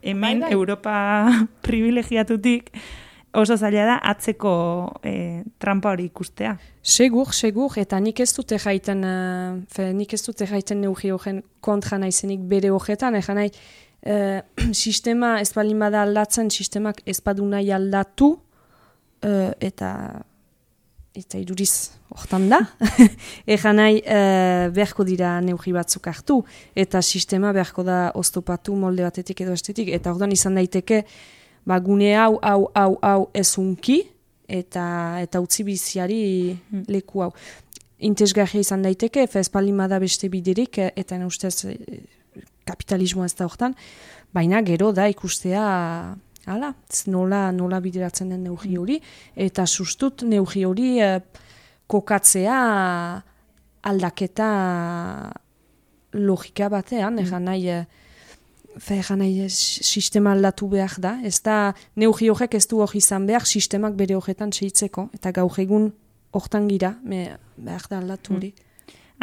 hemen 0.02 0.42
bai, 0.42 0.50
bai. 0.50 0.54
Europa 0.54 0.96
privilegiatutik 1.68 2.72
oso 3.38 3.58
zaila 3.58 3.86
da 3.86 3.98
atzeko 4.10 4.52
e, 5.06 5.44
trampa 5.62 5.92
hori 5.94 6.08
ikustea. 6.10 6.56
Segur, 6.82 7.34
segur, 7.36 7.76
eta 7.78 8.00
nik 8.02 8.22
ez 8.24 8.32
dute 8.34 8.58
jaiten, 8.62 9.04
uh, 9.06 9.58
fe, 9.70 9.92
nik 9.94 10.14
ez 10.16 10.22
dute 10.26 10.48
jaiten 10.50 10.82
neugi 10.82 11.12
horren 11.14 11.44
kontra 11.62 12.00
naizenik 12.02 12.46
bere 12.50 12.72
horretan, 12.74 13.18
egan 13.20 13.38
nahi, 13.42 13.52
uh, 14.08 14.40
sistema 14.86 15.36
ez 15.44 15.52
balin 15.54 15.84
bada 15.84 16.02
aldatzen, 16.08 16.50
sistemak 16.50 17.04
ez 17.06 17.20
badu 17.22 17.46
nahi 17.52 17.70
aldatu, 17.76 18.32
uh, 19.28 19.52
eta 19.60 19.92
eta 21.18 21.40
iduriz 21.42 21.92
hortan 22.14 22.48
da, 22.52 22.60
egan 23.56 23.80
nahi 23.80 24.00
uh, 24.02 24.68
beharko 24.74 25.06
dira 25.08 25.38
neugi 25.44 25.74
batzuk 25.76 26.08
hartu, 26.12 26.42
eta 26.78 27.02
sistema 27.02 27.54
beharko 27.56 27.84
da 27.88 28.00
oztopatu 28.16 28.76
molde 28.78 29.06
batetik 29.06 29.42
edo 29.46 29.56
estetik, 29.58 29.92
eta 29.94 30.14
ordan 30.14 30.34
izan 30.36 30.60
daiteke, 30.60 31.04
ba, 31.68 31.80
gune 31.84 32.14
hau, 32.16 32.38
hau, 32.42 32.68
hau, 32.76 32.92
hau 33.02 33.22
ezunki, 33.36 34.04
eta 34.48 34.86
eta 35.20 35.42
utzi 35.44 35.66
biziari 35.68 36.20
hmm. 36.54 36.86
leku 36.94 37.26
hau. 37.26 37.34
Intezgarria 38.08 38.62
izan 38.62 38.86
daiteke, 38.86 39.26
ez 39.26 39.50
palimada 39.50 40.00
beste 40.00 40.30
biderik, 40.30 40.78
eta 40.96 41.18
ustez 41.26 41.66
kapitalismoa 42.68 43.26
ez 43.26 43.36
da 43.36 43.48
hortan, 43.48 43.74
baina 44.36 44.62
gero 44.62 44.92
da 44.94 45.08
ikustea 45.10 45.64
Hala, 46.48 46.72
nola, 47.12 47.52
nola 47.52 47.82
bideratzen 47.84 48.30
den 48.32 48.46
neugi 48.48 48.72
mm. 48.72 48.80
hori, 48.80 48.98
eta 49.36 49.66
sustut 49.68 50.24
neugi 50.24 50.64
hori 50.64 50.94
eh, 51.04 51.18
kokatzea 51.92 52.60
aldaketa 53.88 54.48
logika 56.16 56.70
batean, 56.72 57.18
mm. 57.18 57.26
egan 57.26 57.48
nahi, 57.50 57.68
eh, 57.68 59.12
nahi 59.20 59.50
sistema 59.52 60.32
aldatu 60.38 60.70
behar 60.72 60.96
da, 61.04 61.18
ez 61.28 61.42
da 61.44 61.74
neugi 62.00 62.32
horrek 62.32 62.56
ez 62.56 62.64
du 62.72 62.80
hori 62.80 63.04
izan 63.04 63.28
behar 63.28 63.44
sistemak 63.44 64.00
bere 64.00 64.16
horretan 64.16 64.56
seitzeko, 64.56 65.10
eta 65.20 65.36
gaur 65.36 65.60
egun 65.60 65.92
hortan 66.32 66.72
gira, 66.72 66.96
me, 67.04 67.26
behar 67.58 67.92
da 67.92 68.00
aldatu 68.00 68.40
hori. 68.40 68.54
Mm. 68.56 68.64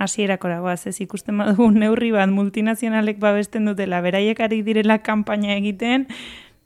Asi 0.04 0.24
erakoragoaz, 0.26 0.88
ez 0.90 0.98
ikusten 1.00 1.38
badugu 1.38 1.70
neurri 1.72 2.10
bat 2.12 2.28
multinazionalek 2.28 3.20
babesten 3.22 3.64
dutela, 3.70 4.00
beraiek 4.02 4.40
ari 4.42 4.60
direla 4.66 4.98
kanpaina 4.98 5.54
egiten, 5.56 6.08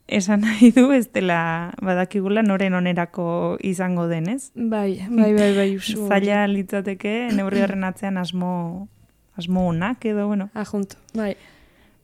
esan 0.09 0.41
nahi 0.41 0.71
du 0.73 0.91
ez 0.93 1.07
dela 1.13 1.73
badakigula 1.85 2.43
noren 2.43 2.75
onerako 2.75 3.59
izango 3.63 4.09
denez. 4.09 4.51
Bai, 4.55 5.05
bai, 5.09 5.33
bai, 5.37 5.53
bai, 5.57 5.69
usu. 5.77 6.09
Zaila 6.09 6.47
litzateke 6.49 7.29
neurri 7.37 7.63
horren 7.63 7.85
atzean 7.85 8.17
asmo, 8.17 8.89
asmo 9.37 9.69
unak 9.69 10.05
edo, 10.09 10.27
bueno. 10.27 10.49
Ajunt, 10.55 10.97
bai. 11.15 11.37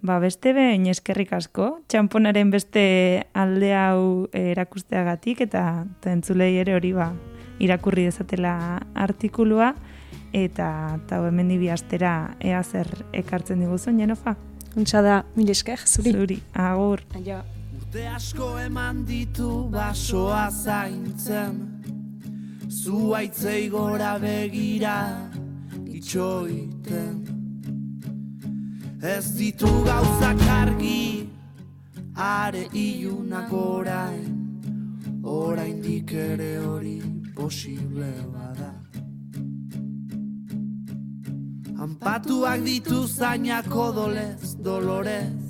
Ba, 0.05 0.19
beste 0.21 0.53
behin 0.53 0.85
eskerrik 0.93 1.33
asko, 1.33 1.79
txamponaren 1.89 2.51
beste 2.53 2.85
alde 3.33 3.73
hau 3.73 4.29
erakusteagatik 4.37 5.41
eta 5.47 5.87
entzulei 6.13 6.59
ere 6.61 6.77
hori 6.77 6.93
ba, 6.93 7.09
irakurri 7.65 8.05
dezatela 8.11 8.83
artikulua 8.93 9.73
eta 10.35 10.69
eta 10.99 11.23
hemen 11.25 11.49
dibi 11.55 11.73
astera 11.73 12.35
ea 12.43 12.61
zer 12.63 12.91
ekartzen 13.17 13.65
diguzun, 13.65 14.03
Jenofa? 14.05 14.37
Untsa 14.77 15.01
da, 15.07 15.23
mil 15.39 15.49
esker, 15.55 15.81
zuri. 15.87 16.13
Zuri, 16.13 16.41
agur. 16.53 17.07
Aio. 17.15 17.41
Urte 17.95 18.09
asko 18.11 18.47
eman 18.59 19.05
ditu 19.07 19.71
basoa 19.71 20.51
zaintzen. 20.51 21.59
Zuaitzei 22.67 23.69
gora 23.71 24.19
begira 24.19 25.31
itxoiten. 25.87 27.21
Ez 29.01 29.37
ditu 29.39 29.71
gauzak 29.87 30.43
argi 30.57 31.29
are 32.17 32.67
iunak 32.75 33.53
orain. 33.53 34.35
Orain 35.23 35.79
ere 36.11 36.59
hori 36.67 36.99
posible 37.37 38.11
bada. 38.35 38.73
Ampatuak 41.79 42.61
ditu 42.67 43.07
zainako 43.07 43.93
dolez, 43.93 44.57
dolorez 44.59 45.44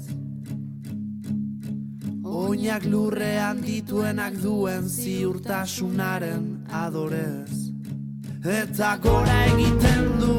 Oinak 2.35 2.83
lurrean 2.90 3.61
dituenak 3.62 4.35
duen 4.42 4.88
ziurtasunaren 4.90 6.66
adorez. 6.75 7.70
Eta 8.42 8.97
gora 9.05 9.37
egiten 9.53 10.09
du 10.18 10.35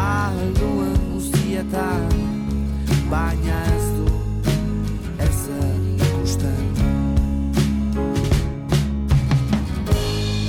alduen 0.00 0.96
guztietan 1.10 2.08
Baina 3.12 3.58
ez 3.74 3.90
du 3.98 4.06
ezer 5.26 5.76
ikusten. 5.92 6.64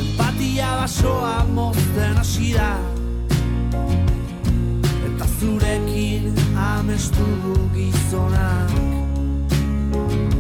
Empatia 0.08 0.72
basoa 0.80 1.36
mozten 1.52 2.18
hasi 2.24 2.56
da 2.56 2.72
Eta 5.12 5.32
zurekin 5.36 6.44
amestu 6.72 7.30
gizonak 7.76 9.03
zurekin, 9.94 10.33